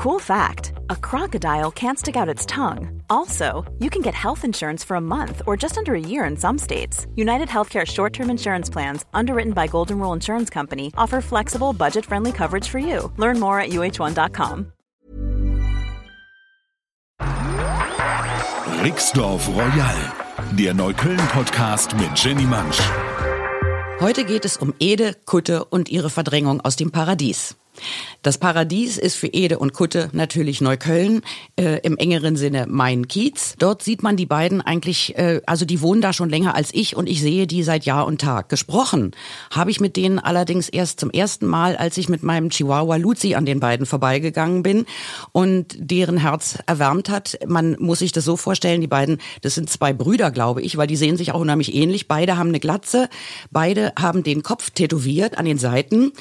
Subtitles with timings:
[0.00, 3.02] Cool fact a crocodile can't stick out its tongue.
[3.10, 6.38] Also, you can get health insurance for a month or just under a year in
[6.38, 7.06] some states.
[7.16, 12.06] United Healthcare short term insurance plans, underwritten by Golden Rule Insurance Company, offer flexible, budget
[12.06, 13.12] friendly coverage for you.
[13.18, 14.72] Learn more at uh1.com.
[18.82, 19.98] Rixdorf Royal,
[20.52, 22.80] der Neukölln-Podcast mit Jenny Mansch.
[24.00, 27.54] Heute geht es um Ede, Kutte und ihre Verdrängung aus dem Paradies.
[28.22, 31.22] Das Paradies ist für Ede und Kutte natürlich Neukölln,
[31.56, 33.54] äh, im engeren Sinne mein Kiez.
[33.58, 36.96] Dort sieht man die beiden eigentlich, äh, also die wohnen da schon länger als ich
[36.96, 38.48] und ich sehe die seit Jahr und Tag.
[38.48, 39.12] Gesprochen
[39.50, 43.34] habe ich mit denen allerdings erst zum ersten Mal, als ich mit meinem Chihuahua Luzi
[43.34, 44.84] an den beiden vorbeigegangen bin
[45.32, 47.38] und deren Herz erwärmt hat.
[47.46, 50.86] Man muss sich das so vorstellen, die beiden, das sind zwei Brüder, glaube ich, weil
[50.86, 52.08] die sehen sich auch unheimlich ähnlich.
[52.08, 53.08] Beide haben eine Glatze,
[53.50, 56.12] beide haben den Kopf tätowiert an den Seiten.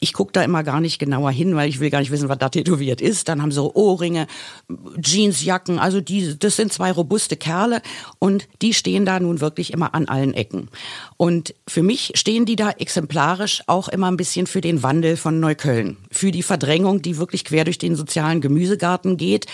[0.00, 2.38] Ich gucke da immer gar nicht genauer hin, weil ich will gar nicht wissen, was
[2.38, 3.28] da tätowiert ist.
[3.28, 4.26] Dann haben sie Ohrringe,
[5.02, 7.80] Jeansjacken, also die, das sind zwei robuste Kerle
[8.18, 10.68] und die stehen da nun wirklich immer an allen Ecken.
[11.16, 15.40] Und für mich stehen die da exemplarisch auch immer ein bisschen für den Wandel von
[15.40, 19.46] Neukölln, für die Verdrängung, die wirklich quer durch den sozialen Gemüsegarten geht,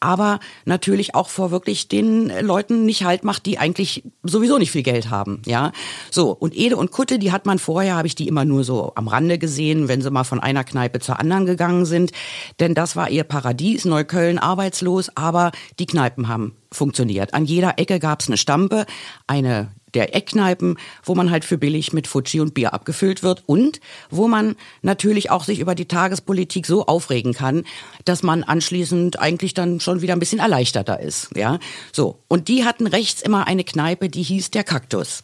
[0.00, 4.82] aber natürlich auch vor wirklich den Leuten nicht halt macht, die eigentlich sowieso nicht viel
[4.82, 5.72] Geld haben, ja.
[6.10, 6.30] So.
[6.30, 9.08] Und Ede und Kutte, die hat man vorher, habe ich die immer nur so am
[9.08, 12.12] Rande gesehen, wenn sie mal von einer Kneipe zur anderen gegangen sind,
[12.60, 17.34] denn das war ihr Paradies, Neukölln arbeitslos, aber die Kneipen haben funktioniert.
[17.34, 18.86] An jeder Ecke gab es eine Stampe,
[19.26, 23.80] eine der Eckkneipen, wo man halt für billig mit Fuji und Bier abgefüllt wird und
[24.10, 27.64] wo man natürlich auch sich über die Tagespolitik so aufregen kann,
[28.04, 31.58] dass man anschließend eigentlich dann schon wieder ein bisschen erleichterter ist, ja.
[31.92, 32.18] So.
[32.28, 35.22] Und die hatten rechts immer eine Kneipe, die hieß der Kaktus.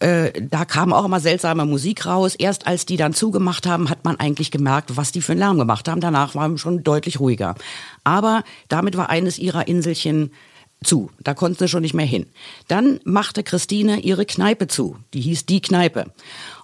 [0.00, 2.34] Äh, da kam auch immer seltsame Musik raus.
[2.36, 5.58] Erst als die dann zugemacht haben, hat man eigentlich gemerkt, was die für einen Lärm
[5.58, 6.00] gemacht haben.
[6.00, 7.56] Danach war man schon deutlich ruhiger.
[8.04, 10.30] Aber damit war eines ihrer Inselchen
[10.82, 11.10] zu.
[11.22, 12.26] Da konnten sie schon nicht mehr hin.
[12.68, 14.96] Dann machte Christine ihre Kneipe zu.
[15.12, 16.12] Die hieß Die Kneipe.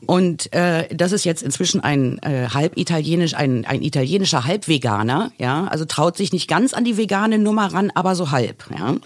[0.06, 5.32] Und äh, das ist jetzt inzwischen ein äh, halb italienisch, ein, ein italienischer Halbveganer.
[5.38, 8.64] Ja, also traut sich nicht ganz an die vegane Nummer ran, aber so halb.
[8.76, 8.97] Ja.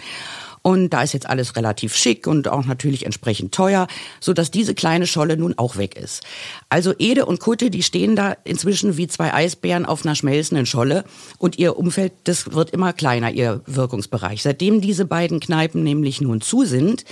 [0.63, 3.87] Und da ist jetzt alles relativ schick und auch natürlich entsprechend teuer,
[4.21, 6.23] so dass diese kleine Scholle nun auch weg ist.
[6.69, 11.05] Also Ede und Kutte, die stehen da inzwischen wie zwei Eisbären auf einer schmelzenden Scholle
[11.39, 14.43] und ihr Umfeld, das wird immer kleiner, ihr Wirkungsbereich.
[14.43, 17.05] Seitdem diese beiden Kneipen nämlich nun zu sind,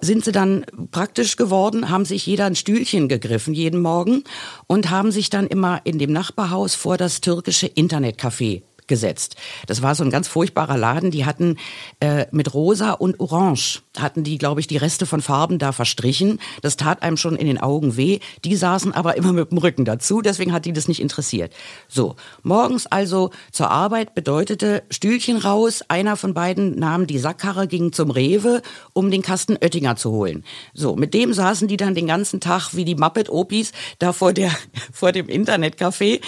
[0.00, 4.24] sind sie dann praktisch geworden, haben sich jeder ein Stühlchen gegriffen jeden Morgen
[4.66, 9.36] und haben sich dann immer in dem Nachbarhaus vor das türkische Internetcafé gesetzt.
[9.66, 11.10] Das war so ein ganz furchtbarer Laden.
[11.10, 11.56] Die hatten
[12.00, 16.40] äh, mit Rosa und Orange hatten die, glaube ich, die Reste von Farben da verstrichen.
[16.60, 18.18] Das tat einem schon in den Augen weh.
[18.44, 21.54] Die saßen aber immer mit dem Rücken dazu, deswegen hat die das nicht interessiert.
[21.88, 25.82] So, morgens also zur Arbeit bedeutete Stühlchen raus.
[25.88, 28.60] Einer von beiden nahm die Sackkarre, ging zum Rewe,
[28.92, 30.44] um den Kasten Oettinger zu holen.
[30.74, 34.50] So, mit dem saßen die dann den ganzen Tag wie die Muppet-Opis da vor der
[34.92, 36.20] vor dem Internetcafé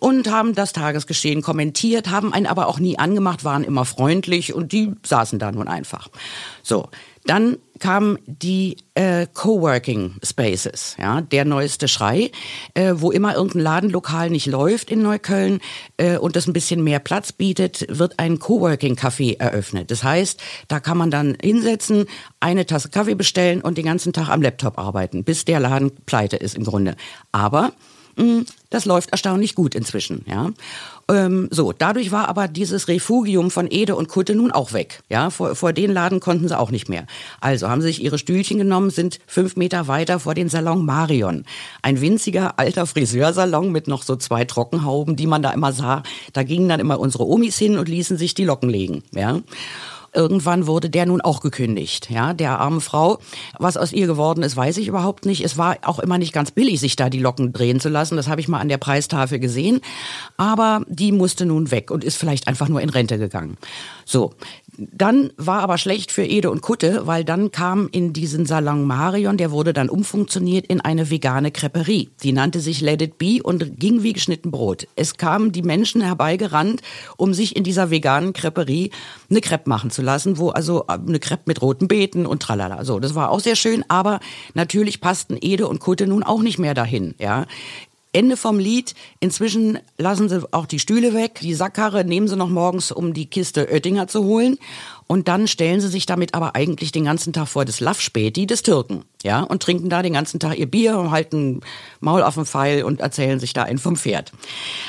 [0.00, 4.72] und haben das Tagesgeschehen kommentiert, haben einen aber auch nie angemacht, waren immer freundlich und
[4.72, 6.08] die saßen da nun einfach.
[6.62, 6.88] So,
[7.26, 12.30] dann kamen die äh, Coworking Spaces, ja, der neueste Schrei,
[12.74, 15.60] äh, wo immer irgendein Ladenlokal nicht läuft in Neukölln
[15.98, 19.90] äh, und das ein bisschen mehr Platz bietet, wird ein Coworking Café eröffnet.
[19.90, 22.06] Das heißt, da kann man dann hinsetzen,
[22.40, 26.36] eine Tasse Kaffee bestellen und den ganzen Tag am Laptop arbeiten, bis der Laden pleite
[26.36, 26.96] ist im Grunde.
[27.32, 27.72] Aber
[28.70, 30.50] das läuft erstaunlich gut inzwischen, ja.
[31.08, 35.30] Ähm, so, dadurch war aber dieses Refugium von Ede und Kutte nun auch weg, ja.
[35.30, 37.06] Vor, vor den Laden konnten sie auch nicht mehr.
[37.40, 41.44] Also haben sie sich ihre Stühlchen genommen, sind fünf Meter weiter vor den Salon Marion.
[41.82, 46.02] Ein winziger alter Friseursalon mit noch so zwei Trockenhauben, die man da immer sah.
[46.32, 49.40] Da gingen dann immer unsere Omis hin und ließen sich die Locken legen, ja.
[50.12, 53.18] Irgendwann wurde der nun auch gekündigt, ja, der arme Frau.
[53.58, 55.44] Was aus ihr geworden ist, weiß ich überhaupt nicht.
[55.44, 58.16] Es war auch immer nicht ganz billig, sich da die Locken drehen zu lassen.
[58.16, 59.80] Das habe ich mal an der Preistafel gesehen.
[60.36, 63.56] Aber die musste nun weg und ist vielleicht einfach nur in Rente gegangen.
[64.04, 64.32] So,
[64.92, 69.36] dann war aber schlecht für Ede und Kutte, weil dann kam in diesen Salon Marion,
[69.36, 72.10] der wurde dann umfunktioniert in eine vegane Creperie.
[72.22, 74.86] Die nannte sich Let It Be und ging wie geschnitten Brot.
[74.96, 76.80] Es kamen die Menschen herbeigerannt,
[77.18, 78.90] um sich in dieser veganen Creperie
[79.28, 82.84] eine Crepe machen zu lassen, wo also äh, eine Crepe mit roten Beeten und tralala.
[82.84, 84.20] So, das war auch sehr schön, aber
[84.54, 87.46] natürlich passten Ede und Kutte nun auch nicht mehr dahin, ja.
[88.12, 88.94] Ende vom Lied.
[89.20, 91.40] Inzwischen lassen sie auch die Stühle weg.
[91.42, 94.58] Die Sackkarre nehmen sie noch morgens, um die Kiste Oettinger zu holen.
[95.06, 98.62] und dann stellen sie sich damit aber eigentlich den ganzen Tag vor das Laffspäti des
[98.62, 101.60] Türken, ja, und trinken da den ganzen Tag ihr Bier und halten
[102.00, 104.32] Maul auf den Pfeil und erzählen sich da einen vom Pferd.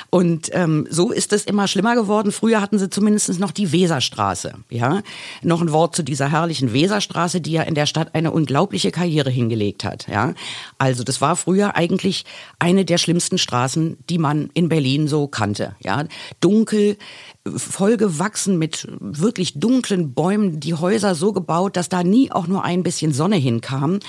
[0.09, 2.31] Und ähm, so ist es immer schlimmer geworden.
[2.31, 5.01] Früher hatten sie zumindest noch die Weserstraße, ja.
[5.41, 9.29] Noch ein Wort zu dieser herrlichen Weserstraße, die ja in der Stadt eine unglaubliche Karriere
[9.29, 10.33] hingelegt hat, ja.
[10.77, 12.23] Also das war früher eigentlich
[12.57, 16.05] eine der schlimmsten Straßen, die man in Berlin so kannte, ja.
[16.39, 16.97] Dunkel,
[17.45, 22.83] vollgewachsen mit wirklich dunklen Bäumen, die Häuser so gebaut, dass da nie auch nur ein
[22.83, 23.99] bisschen Sonne hinkam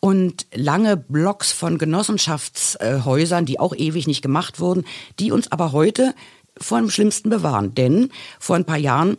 [0.00, 4.84] und lange Blocks von Genossenschaftshäusern, die auch ewig nicht gemacht wurden,
[5.18, 6.14] die uns aber heute
[6.58, 7.74] vor dem Schlimmsten bewahren.
[7.74, 9.16] Denn vor ein paar Jahren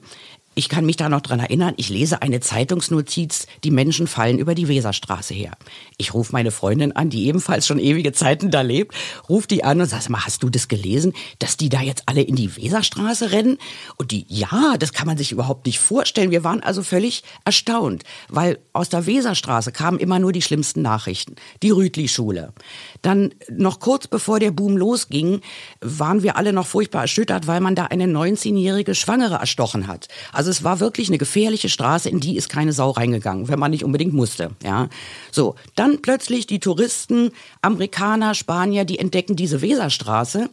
[0.55, 4.55] ich kann mich da noch dran erinnern, ich lese eine Zeitungsnotiz, die Menschen fallen über
[4.55, 5.51] die Weserstraße her.
[5.97, 8.95] Ich rufe meine Freundin an, die ebenfalls schon ewige Zeiten da lebt,
[9.27, 12.21] rufe die an und sage mal, hast du das gelesen, dass die da jetzt alle
[12.21, 13.57] in die Weserstraße rennen?
[13.97, 16.31] Und die, ja, das kann man sich überhaupt nicht vorstellen.
[16.31, 21.35] Wir waren also völlig erstaunt, weil aus der Weserstraße kamen immer nur die schlimmsten Nachrichten.
[21.63, 22.53] Die Rütli-Schule.
[23.01, 25.41] Dann noch kurz bevor der Boom losging,
[25.81, 30.07] waren wir alle noch furchtbar erschüttert, weil man da eine 19-jährige Schwangere erstochen hat.
[30.31, 33.57] Also also es war wirklich eine gefährliche Straße, in die ist keine Sau reingegangen, wenn
[33.57, 34.51] man nicht unbedingt musste.
[34.63, 34.89] Ja,
[35.31, 37.31] so dann plötzlich die Touristen,
[37.63, 40.51] Amerikaner, Spanier, die entdecken diese Weserstraße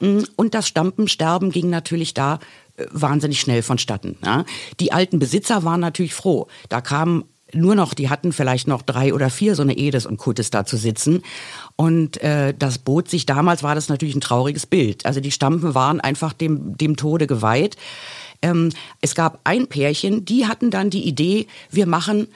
[0.00, 2.38] mm, und das Stampen, Sterben ging natürlich da
[2.78, 4.16] äh, wahnsinnig schnell vonstatten.
[4.24, 4.46] Ja.
[4.80, 6.46] Die alten Besitzer waren natürlich froh.
[6.70, 10.16] Da kamen nur noch, die hatten vielleicht noch drei oder vier so eine Edes und
[10.16, 11.22] Kuttes da zu sitzen.
[11.76, 15.04] Und äh, das bot sich damals, war das natürlich ein trauriges Bild.
[15.04, 17.76] Also die Stampen waren einfach dem, dem Tode geweiht.
[18.44, 18.70] Ähm,
[19.00, 22.28] es gab ein Pärchen, die hatten dann die Idee, wir machen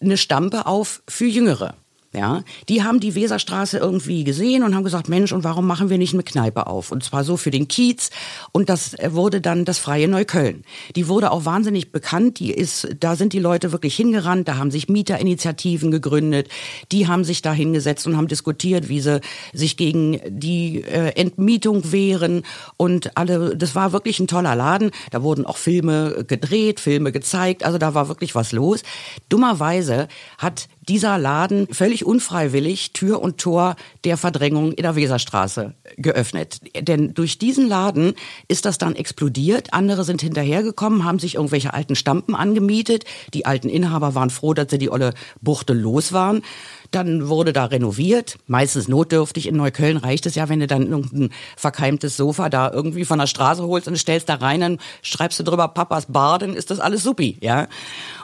[0.00, 1.74] eine Stampe auf für Jüngere.
[2.14, 5.98] Ja, die haben die Weserstraße irgendwie gesehen und haben gesagt, Mensch, und warum machen wir
[5.98, 6.90] nicht eine Kneipe auf?
[6.90, 8.08] Und zwar so für den Kiez.
[8.50, 10.64] Und das wurde dann das Freie Neukölln.
[10.96, 12.38] Die wurde auch wahnsinnig bekannt.
[12.38, 14.48] Die ist, da sind die Leute wirklich hingerannt.
[14.48, 16.48] Da haben sich Mieterinitiativen gegründet.
[16.92, 19.20] Die haben sich da hingesetzt und haben diskutiert, wie sie
[19.52, 22.42] sich gegen die äh, Entmietung wehren.
[22.78, 24.92] Und alle, das war wirklich ein toller Laden.
[25.10, 27.64] Da wurden auch Filme gedreht, Filme gezeigt.
[27.64, 28.82] Also da war wirklich was los.
[29.28, 30.08] Dummerweise
[30.38, 36.60] hat dieser Laden völlig unfreiwillig Tür und Tor der Verdrängung in der Weserstraße geöffnet.
[36.80, 38.14] Denn durch diesen Laden
[38.48, 39.74] ist das dann explodiert.
[39.74, 43.04] Andere sind hinterhergekommen, haben sich irgendwelche alten Stampen angemietet.
[43.34, 46.42] Die alten Inhaber waren froh, dass sie die olle Buchte los waren.
[46.90, 49.46] Dann wurde da renoviert, meistens notdürftig.
[49.46, 53.26] In Neukölln reicht es ja, wenn du dann irgendein verkeimtes Sofa da irgendwie von der
[53.26, 56.80] Straße holst und stellst da rein, dann schreibst du drüber Papas Bar, dann ist das
[56.80, 57.68] alles supi, ja.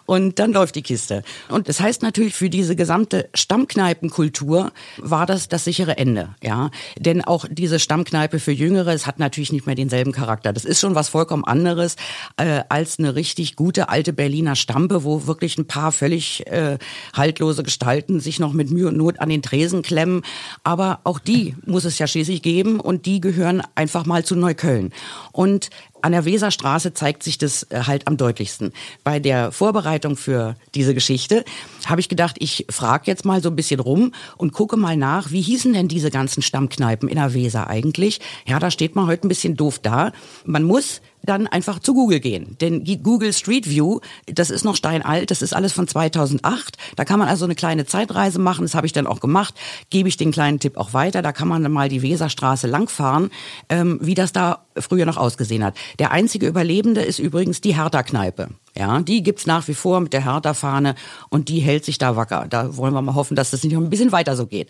[0.07, 1.23] Und dann läuft die Kiste.
[1.49, 6.71] Und das heißt natürlich für diese gesamte Stammkneipenkultur war das das sichere Ende, ja.
[6.99, 10.53] Denn auch diese Stammkneipe für Jüngere, es hat natürlich nicht mehr denselben Charakter.
[10.53, 11.97] Das ist schon was vollkommen anderes
[12.37, 16.79] äh, als eine richtig gute alte Berliner Stampe, wo wirklich ein paar völlig äh,
[17.15, 20.23] haltlose Gestalten sich noch mit Mühe und Not an den Tresen klemmen.
[20.63, 24.93] Aber auch die muss es ja schließlich geben und die gehören einfach mal zu Neukölln.
[25.33, 25.71] Und
[26.05, 28.73] an der Weserstraße zeigt sich das äh, halt am deutlichsten.
[29.05, 31.47] Bei der Vorbereitung für diese Geschichte
[31.87, 35.31] habe ich gedacht, ich frage jetzt mal so ein bisschen rum und gucke mal nach,
[35.31, 38.21] wie hießen denn diese ganzen Stammkneipen in der Weser eigentlich?
[38.47, 40.13] Ja, da steht man heute ein bisschen doof da.
[40.45, 42.57] Man muss dann einfach zu Google gehen.
[42.61, 46.77] Denn Google Street View, das ist noch steinalt, das ist alles von 2008.
[46.97, 49.55] Da kann man also eine kleine Zeitreise machen, das habe ich dann auch gemacht,
[49.91, 51.23] gebe ich den kleinen Tipp auch weiter.
[51.23, 53.31] Da kann man dann mal die Weserstraße langfahren,
[53.69, 55.77] ähm, wie das da früher noch ausgesehen hat.
[55.99, 58.49] Der einzige Überlebende ist übrigens die Hertha-Kneipe.
[58.77, 60.97] Ja, die gibt's nach wie vor mit der Hertha-Fahne
[61.29, 62.47] und die hält sich da wacker.
[62.49, 64.69] Da wollen wir mal hoffen, dass das nicht noch ein bisschen weiter so geht.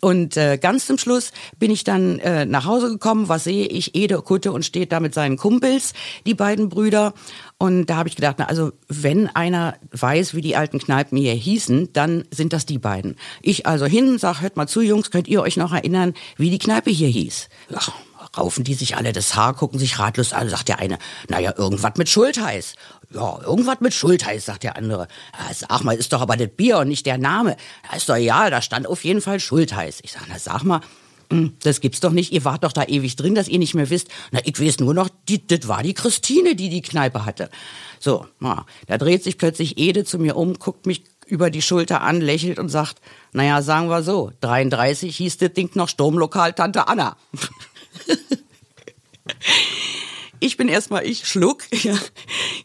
[0.00, 3.28] Und äh, ganz zum Schluss bin ich dann äh, nach Hause gekommen.
[3.28, 3.94] Was sehe ich?
[3.94, 5.92] Ede Kutte und steht da mit seinen Kumpels,
[6.26, 7.14] die beiden Brüder.
[7.56, 11.32] Und da habe ich gedacht, na, also wenn einer weiß, wie die alten Kneipen hier
[11.32, 13.16] hießen, dann sind das die beiden.
[13.42, 16.58] Ich also hin, sag, hört mal zu, Jungs, könnt ihr euch noch erinnern, wie die
[16.58, 17.48] Kneipe hier hieß?
[17.74, 17.92] Ach,
[18.36, 21.92] raufen die sich alle das Haar, gucken sich ratlos an, sagt der eine, naja, irgendwas
[21.96, 22.74] mit Schultheiß.
[23.14, 25.08] Ja, irgendwas mit Schultheiß, sagt der andere.
[25.54, 27.56] Sag mal, ist doch aber das Bier und nicht der Name.
[27.96, 30.00] Ist doch ja, da stand auf jeden Fall Schultheiß.
[30.02, 30.80] Ich sag, na sag mal,
[31.30, 32.32] hm, das gibt's doch nicht.
[32.32, 34.08] Ihr wart doch da ewig drin, dass ihr nicht mehr wisst.
[34.30, 37.50] Na, ich weiß nur noch, das war die Christine, die die Kneipe hatte.
[38.00, 42.00] So, na, da dreht sich plötzlich Ede zu mir um, guckt mich über die Schulter
[42.00, 43.00] an, lächelt und sagt,
[43.32, 47.16] naja, sagen wir so, 33 hieß das Ding noch Sturmlokal Tante Anna.
[50.40, 51.96] ich bin erstmal ich, schluck, ja,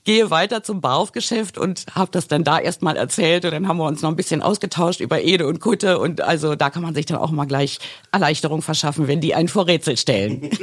[0.03, 3.85] gehe weiter zum Bauchgeschäft und habe das dann da erstmal erzählt und dann haben wir
[3.85, 7.05] uns noch ein bisschen ausgetauscht über Ede und Kutte und also da kann man sich
[7.05, 7.79] dann auch mal gleich
[8.11, 10.49] Erleichterung verschaffen, wenn die einen vor Rätsel stellen.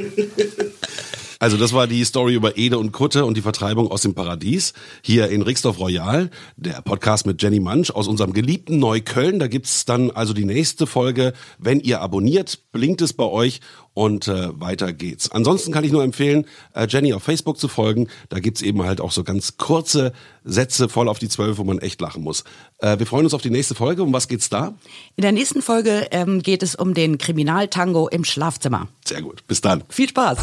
[1.41, 4.73] Also das war die Story über Ede und Kutte und die Vertreibung aus dem Paradies
[5.01, 9.39] hier in Rixdorf Royal, der Podcast mit Jenny Mansch aus unserem geliebten Neukölln.
[9.39, 11.33] Da gibt's dann also die nächste Folge.
[11.57, 13.59] Wenn ihr abonniert, blinkt es bei euch
[13.95, 15.31] und äh, weiter geht's.
[15.31, 16.45] Ansonsten kann ich nur empfehlen,
[16.75, 18.07] äh, Jenny auf Facebook zu folgen.
[18.29, 21.79] Da gibt's eben halt auch so ganz kurze Sätze voll auf die Zwölf, wo man
[21.79, 22.43] echt lachen muss.
[22.77, 24.03] Äh, wir freuen uns auf die nächste Folge.
[24.03, 24.75] Um was geht's da?
[25.15, 28.89] In der nächsten Folge ähm, geht es um den Kriminaltango im Schlafzimmer.
[29.03, 29.41] Sehr gut.
[29.47, 29.83] Bis dann.
[29.89, 30.37] Viel Spaß.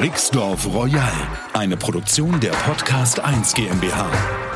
[0.00, 1.12] Rixdorf Royal,
[1.54, 4.47] eine Produktion der Podcast 1 GmbH.